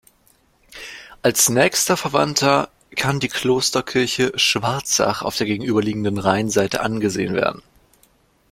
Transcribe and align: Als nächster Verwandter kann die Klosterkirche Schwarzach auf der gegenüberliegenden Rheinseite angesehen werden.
Als 1.21 1.49
nächster 1.49 1.95
Verwandter 1.95 2.69
kann 2.95 3.19
die 3.19 3.27
Klosterkirche 3.27 4.31
Schwarzach 4.33 5.21
auf 5.21 5.37
der 5.37 5.45
gegenüberliegenden 5.45 6.17
Rheinseite 6.17 6.79
angesehen 6.81 7.35
werden. 7.35 7.61